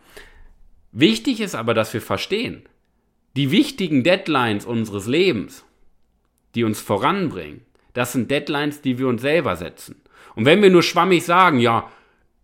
Wichtig 0.91 1.41
ist 1.41 1.55
aber, 1.55 1.75
dass 1.75 1.95
wir 1.95 2.03
verstehen, 2.03 2.63
die 3.37 3.53
wichtigen 3.53 4.03
Deadlines 4.03 4.67
unseres 4.67 5.07
Lebens, 5.07 5.65
die 6.55 6.65
uns 6.65 6.81
voranbringen, 6.81 7.61
das 7.93 8.13
sind 8.13 8.31
Deadlines, 8.31 8.81
die 8.81 8.99
wir 8.99 9.07
uns 9.07 9.23
selber 9.23 9.55
setzen. 9.55 10.01
Und 10.39 10.45
wenn 10.45 10.63
wir 10.63 10.71
nur 10.71 10.85
schwammig 10.85 11.25
sagen, 11.25 11.59
ja, 11.59 11.91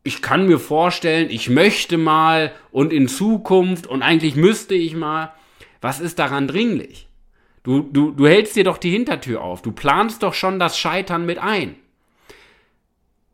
ich 0.02 0.20
kann 0.20 0.48
mir 0.48 0.58
vorstellen, 0.58 1.30
ich 1.30 1.48
möchte 1.48 1.96
mal 1.96 2.50
und 2.72 2.92
in 2.92 3.06
Zukunft 3.06 3.86
und 3.86 4.02
eigentlich 4.02 4.34
müsste 4.34 4.74
ich 4.74 4.96
mal, 4.96 5.32
was 5.80 6.00
ist 6.00 6.18
daran 6.18 6.48
dringlich? 6.48 7.06
Du, 7.62 7.82
du, 7.82 8.10
du 8.10 8.26
hältst 8.26 8.56
dir 8.56 8.64
doch 8.64 8.78
die 8.78 8.90
Hintertür 8.90 9.42
auf, 9.42 9.62
du 9.62 9.70
planst 9.70 10.24
doch 10.24 10.34
schon 10.34 10.58
das 10.58 10.76
Scheitern 10.76 11.24
mit 11.24 11.38
ein. 11.38 11.76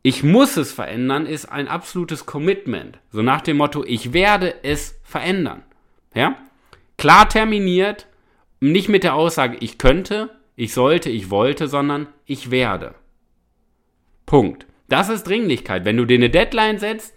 Ich 0.03 0.21
muss 0.21 0.57
es 0.57 0.71
verändern, 0.71 1.25
ist 1.25 1.45
ein 1.47 1.67
absolutes 1.67 2.27
Commitment. 2.27 2.99
So 3.09 3.23
nach 3.23 3.41
dem 3.41 3.57
Motto, 3.57 3.83
ich 3.83 4.13
werde 4.13 4.53
es 4.61 4.99
verändern. 5.01 5.63
Ja? 6.13 6.37
Klar 6.99 7.27
terminiert, 7.27 8.05
nicht 8.59 8.89
mit 8.89 9.03
der 9.03 9.15
Aussage, 9.15 9.57
ich 9.59 9.79
könnte, 9.79 10.29
ich 10.55 10.71
sollte, 10.75 11.09
ich 11.09 11.31
wollte, 11.31 11.67
sondern 11.67 12.09
ich 12.27 12.51
werde. 12.51 12.93
Punkt. 14.31 14.65
Das 14.87 15.09
ist 15.09 15.27
Dringlichkeit. 15.27 15.83
Wenn 15.83 15.97
du 15.97 16.05
dir 16.05 16.15
eine 16.15 16.29
Deadline 16.29 16.79
setzt 16.79 17.13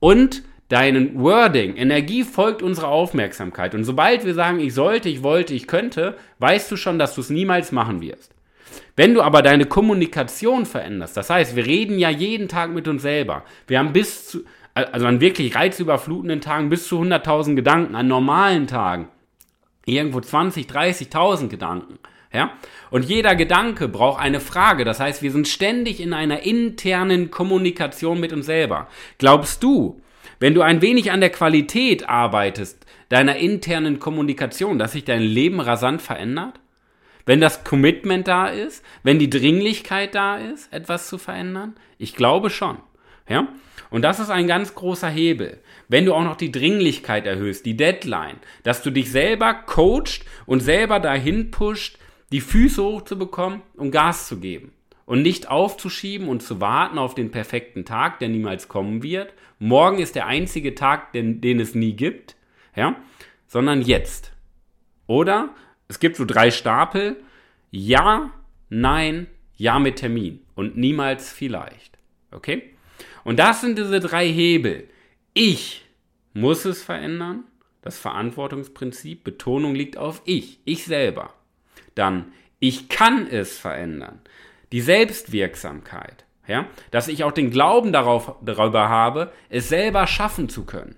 und 0.00 0.42
deinen 0.68 1.18
Wording, 1.18 1.76
Energie 1.76 2.24
folgt 2.24 2.60
unserer 2.60 2.88
Aufmerksamkeit. 2.88 3.74
Und 3.74 3.84
sobald 3.84 4.26
wir 4.26 4.34
sagen, 4.34 4.60
ich 4.60 4.74
sollte, 4.74 5.08
ich 5.08 5.22
wollte, 5.22 5.54
ich 5.54 5.66
könnte, 5.66 6.18
weißt 6.40 6.70
du 6.70 6.76
schon, 6.76 6.98
dass 6.98 7.14
du 7.14 7.22
es 7.22 7.30
niemals 7.30 7.72
machen 7.72 8.02
wirst. 8.02 8.34
Wenn 8.96 9.14
du 9.14 9.22
aber 9.22 9.40
deine 9.40 9.64
Kommunikation 9.64 10.66
veränderst, 10.66 11.16
das 11.16 11.30
heißt, 11.30 11.56
wir 11.56 11.64
reden 11.64 11.98
ja 11.98 12.10
jeden 12.10 12.48
Tag 12.48 12.70
mit 12.70 12.86
uns 12.86 13.00
selber. 13.00 13.44
Wir 13.66 13.78
haben 13.78 13.94
bis 13.94 14.28
zu, 14.28 14.40
also 14.74 15.06
an 15.06 15.22
wirklich 15.22 15.54
reizüberflutenden 15.54 16.42
Tagen 16.42 16.68
bis 16.68 16.86
zu 16.86 17.00
100.000 17.00 17.54
Gedanken, 17.54 17.94
an 17.94 18.08
normalen 18.08 18.66
Tagen 18.66 19.08
irgendwo 19.86 20.20
20, 20.20 20.66
30.000 20.66 21.48
Gedanken. 21.48 21.98
Ja? 22.32 22.52
Und 22.90 23.04
jeder 23.04 23.34
Gedanke 23.34 23.88
braucht 23.88 24.20
eine 24.20 24.40
Frage. 24.40 24.84
Das 24.84 25.00
heißt, 25.00 25.22
wir 25.22 25.32
sind 25.32 25.48
ständig 25.48 26.00
in 26.00 26.12
einer 26.12 26.40
internen 26.42 27.30
Kommunikation 27.30 28.20
mit 28.20 28.32
uns 28.32 28.46
selber. 28.46 28.88
Glaubst 29.18 29.62
du, 29.62 30.00
wenn 30.38 30.54
du 30.54 30.62
ein 30.62 30.82
wenig 30.82 31.10
an 31.10 31.20
der 31.20 31.30
Qualität 31.30 32.08
arbeitest, 32.08 32.84
deiner 33.08 33.36
internen 33.36 33.98
Kommunikation, 33.98 34.78
dass 34.78 34.92
sich 34.92 35.04
dein 35.04 35.22
Leben 35.22 35.60
rasant 35.60 36.02
verändert? 36.02 36.60
Wenn 37.26 37.40
das 37.40 37.64
Commitment 37.64 38.26
da 38.26 38.46
ist, 38.46 38.82
wenn 39.02 39.18
die 39.18 39.28
Dringlichkeit 39.28 40.14
da 40.14 40.38
ist, 40.38 40.72
etwas 40.72 41.08
zu 41.08 41.18
verändern? 41.18 41.74
Ich 41.98 42.14
glaube 42.14 42.48
schon. 42.48 42.78
Ja? 43.28 43.48
Und 43.90 44.02
das 44.02 44.20
ist 44.20 44.30
ein 44.30 44.46
ganz 44.46 44.74
großer 44.74 45.08
Hebel. 45.08 45.60
Wenn 45.88 46.04
du 46.04 46.14
auch 46.14 46.24
noch 46.24 46.36
die 46.36 46.52
Dringlichkeit 46.52 47.26
erhöhst, 47.26 47.66
die 47.66 47.76
Deadline, 47.76 48.36
dass 48.62 48.82
du 48.82 48.90
dich 48.90 49.10
selber 49.10 49.54
coacht 49.54 50.24
und 50.46 50.60
selber 50.60 51.00
dahin 51.00 51.50
pusht, 51.50 51.98
die 52.32 52.40
Füße 52.40 52.82
hochzubekommen 52.82 53.62
und 53.76 53.90
Gas 53.90 54.28
zu 54.28 54.38
geben. 54.38 54.72
Und 55.06 55.22
nicht 55.22 55.48
aufzuschieben 55.48 56.28
und 56.28 56.42
zu 56.42 56.60
warten 56.60 56.98
auf 56.98 57.14
den 57.14 57.30
perfekten 57.30 57.84
Tag, 57.86 58.18
der 58.18 58.28
niemals 58.28 58.68
kommen 58.68 59.02
wird. 59.02 59.32
Morgen 59.58 59.98
ist 59.98 60.14
der 60.14 60.26
einzige 60.26 60.74
Tag, 60.74 61.12
den, 61.12 61.40
den 61.40 61.60
es 61.60 61.74
nie 61.74 61.94
gibt. 61.94 62.36
Ja? 62.76 62.96
sondern 63.48 63.82
jetzt. 63.82 64.32
Oder 65.06 65.54
es 65.88 65.98
gibt 65.98 66.16
so 66.16 66.24
drei 66.24 66.52
Stapel. 66.52 67.16
Ja, 67.70 68.30
nein, 68.68 69.26
ja 69.56 69.78
mit 69.78 69.96
Termin 69.96 70.40
und 70.54 70.76
niemals 70.76 71.32
vielleicht. 71.32 71.98
Okay? 72.30 72.74
Und 73.24 73.38
das 73.38 73.62
sind 73.62 73.78
diese 73.78 74.00
drei 74.00 74.28
Hebel. 74.28 74.88
Ich 75.34 75.84
muss 76.34 76.64
es 76.64 76.82
verändern. 76.82 77.44
Das 77.82 77.98
Verantwortungsprinzip. 77.98 79.24
Betonung 79.24 79.74
liegt 79.74 79.96
auf 79.96 80.22
ich. 80.24 80.60
Ich 80.64 80.84
selber. 80.84 81.32
Dann, 81.98 82.32
ich 82.60 82.88
kann 82.88 83.26
es 83.26 83.58
verändern. 83.58 84.20
Die 84.70 84.80
Selbstwirksamkeit. 84.80 86.24
Ja? 86.46 86.66
Dass 86.92 87.08
ich 87.08 87.24
auch 87.24 87.32
den 87.32 87.50
Glauben 87.50 87.92
darauf, 87.92 88.36
darüber 88.40 88.88
habe, 88.88 89.32
es 89.48 89.68
selber 89.68 90.06
schaffen 90.06 90.48
zu 90.48 90.64
können. 90.64 90.94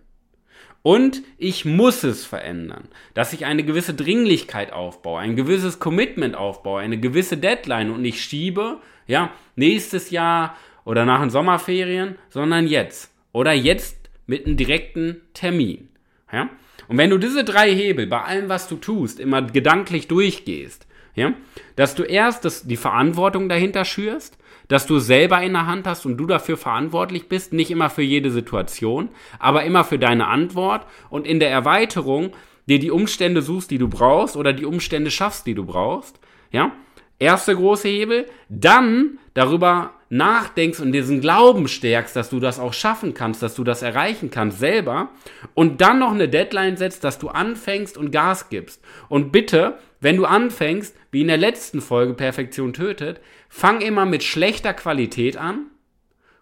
Und 0.82 1.22
ich 1.36 1.64
muss 1.64 2.04
es 2.04 2.24
verändern, 2.24 2.88
dass 3.12 3.34
ich 3.34 3.44
eine 3.44 3.64
gewisse 3.64 3.92
Dringlichkeit 3.92 4.72
aufbaue, 4.72 5.20
ein 5.20 5.36
gewisses 5.36 5.78
Commitment 5.78 6.34
aufbaue, 6.34 6.80
eine 6.80 6.98
gewisse 6.98 7.36
Deadline 7.36 7.90
und 7.90 8.00
nicht 8.00 8.20
schiebe, 8.20 8.78
ja, 9.06 9.30
nächstes 9.56 10.10
Jahr 10.10 10.56
oder 10.84 11.04
nach 11.04 11.20
den 11.20 11.28
Sommerferien, 11.28 12.16
sondern 12.30 12.66
jetzt 12.66 13.12
oder 13.32 13.52
jetzt 13.52 14.08
mit 14.26 14.46
einem 14.46 14.56
direkten 14.56 15.20
Termin, 15.34 15.88
ja. 16.32 16.48
Und 16.88 16.98
wenn 16.98 17.10
du 17.10 17.18
diese 17.18 17.44
drei 17.44 17.72
Hebel 17.72 18.06
bei 18.06 18.22
allem, 18.22 18.48
was 18.48 18.66
du 18.66 18.76
tust, 18.76 19.20
immer 19.20 19.42
gedanklich 19.42 20.08
durchgehst, 20.08 20.88
ja, 21.20 21.34
dass 21.76 21.94
du 21.94 22.02
erst 22.02 22.46
das, 22.46 22.66
die 22.66 22.78
Verantwortung 22.78 23.50
dahinter 23.50 23.84
schürst, 23.84 24.38
dass 24.68 24.86
du 24.86 24.98
selber 24.98 25.42
in 25.42 25.52
der 25.52 25.66
Hand 25.66 25.86
hast 25.86 26.06
und 26.06 26.16
du 26.16 26.26
dafür 26.26 26.56
verantwortlich 26.56 27.28
bist, 27.28 27.52
nicht 27.52 27.70
immer 27.70 27.90
für 27.90 28.02
jede 28.02 28.30
Situation, 28.30 29.10
aber 29.38 29.64
immer 29.64 29.84
für 29.84 29.98
deine 29.98 30.28
Antwort 30.28 30.86
und 31.10 31.26
in 31.26 31.40
der 31.40 31.50
Erweiterung 31.50 32.32
dir 32.66 32.78
die 32.78 32.90
Umstände 32.90 33.42
suchst, 33.42 33.70
die 33.70 33.78
du 33.78 33.88
brauchst 33.88 34.36
oder 34.36 34.54
die 34.54 34.64
Umstände 34.64 35.10
schaffst, 35.10 35.46
die 35.46 35.54
du 35.54 35.64
brauchst, 35.66 36.18
ja? 36.50 36.72
Erster 37.18 37.54
große 37.54 37.86
Hebel, 37.86 38.24
dann 38.48 39.18
darüber 39.34 39.90
nachdenkst 40.08 40.80
und 40.80 40.92
diesen 40.92 41.20
Glauben 41.20 41.68
stärkst, 41.68 42.16
dass 42.16 42.30
du 42.30 42.40
das 42.40 42.58
auch 42.58 42.72
schaffen 42.72 43.12
kannst, 43.12 43.42
dass 43.42 43.54
du 43.54 43.62
das 43.62 43.82
erreichen 43.82 44.30
kannst 44.30 44.58
selber 44.58 45.10
und 45.52 45.82
dann 45.82 45.98
noch 45.98 46.12
eine 46.12 46.30
Deadline 46.30 46.78
setzt, 46.78 47.04
dass 47.04 47.18
du 47.18 47.28
anfängst 47.28 47.98
und 47.98 48.10
Gas 48.10 48.48
gibst. 48.48 48.82
Und 49.10 49.32
bitte, 49.32 49.78
wenn 50.00 50.16
du 50.16 50.24
anfängst, 50.24 50.96
wie 51.10 51.20
in 51.20 51.28
der 51.28 51.36
letzten 51.36 51.80
Folge 51.80 52.14
Perfektion 52.14 52.72
tötet, 52.72 53.20
fang 53.48 53.80
immer 53.80 54.06
mit 54.06 54.22
schlechter 54.22 54.74
Qualität 54.74 55.36
an 55.36 55.66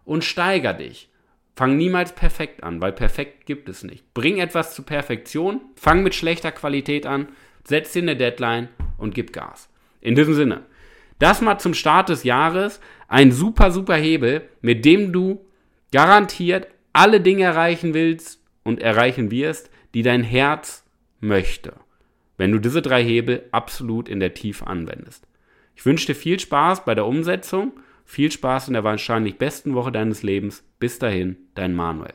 und 0.05 0.25
steiger 0.25 0.75
dich. 0.75 1.11
Fang 1.57 1.77
niemals 1.77 2.15
perfekt 2.15 2.63
an, 2.63 2.81
weil 2.81 2.93
perfekt 2.93 3.45
gibt 3.47 3.69
es 3.69 3.83
nicht. 3.83 4.15
Bring 4.15 4.39
etwas 4.39 4.75
zu 4.75 4.85
Perfektion, 4.85 5.61
fang 5.75 6.05
mit 6.05 6.15
schlechter 6.15 6.53
Qualität 6.53 7.05
an, 7.05 7.29
setz 7.65 7.93
dir 7.93 8.03
eine 8.03 8.17
Deadline 8.17 8.69
und 8.97 9.13
gib 9.13 9.33
Gas. 9.33 9.69
In 10.01 10.15
diesem 10.15 10.35
Sinne, 10.35 10.67
das 11.19 11.41
mal 11.41 11.59
zum 11.59 11.75
Start 11.75 12.11
des 12.11 12.23
Jahres 12.23 12.81
ein 13.09 13.33
super, 13.33 13.73
super 13.73 13.97
Hebel, 13.97 14.49
mit 14.61 14.85
dem 14.85 15.13
du 15.13 15.45
garantiert 15.91 16.69
alle 16.93 17.21
Dinge 17.21 17.45
erreichen 17.45 17.93
willst 17.93 18.41
und 18.63 18.81
erreichen 18.81 19.31
wirst, 19.31 19.71
die 19.95 20.03
dein 20.03 20.23
Herz 20.23 20.85
möchte. 21.21 21.75
Wenn 22.39 22.53
du 22.53 22.59
diese 22.59 22.81
drei 22.81 23.05
Hebel 23.05 23.47
absolut 23.53 24.09
in 24.09 24.21
der 24.21 24.33
Tiefe 24.33 24.67
anwendest. 24.67 25.27
Ich 25.75 25.85
wünsche 25.85 26.07
dir 26.07 26.15
viel 26.15 26.41
Spaß 26.41 26.85
bei 26.85 26.95
der 26.95 27.07
Umsetzung, 27.07 27.73
viel 28.05 28.33
Spaß 28.33 28.69
in 28.69 28.75
der 28.75 28.85
wahrscheinlich 28.85 29.37
besten 29.37 29.75
Woche 29.75 29.93
deines 29.93 30.23
Lebens. 30.23 30.65
Bis 30.79 30.99
dahin, 30.99 31.37
dein 31.55 31.75
Manuel. 31.75 32.15